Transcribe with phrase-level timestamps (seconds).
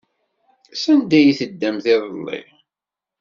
[0.81, 2.41] Sanda ay teddamt iḍelli?